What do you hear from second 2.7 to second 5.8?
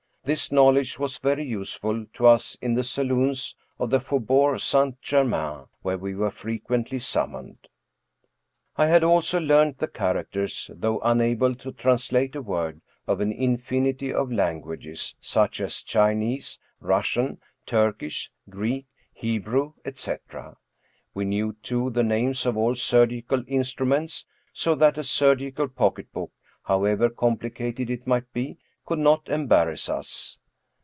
the salons of the Faubourg Saint Germain,